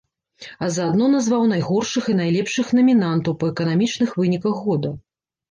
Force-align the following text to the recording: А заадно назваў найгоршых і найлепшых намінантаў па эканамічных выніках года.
А 0.67 0.69
заадно 0.77 1.09
назваў 1.15 1.45
найгоршых 1.51 2.03
і 2.13 2.15
найлепшых 2.21 2.73
намінантаў 2.79 3.37
па 3.45 3.53
эканамічных 3.53 4.19
выніках 4.25 4.67
года. 4.67 4.95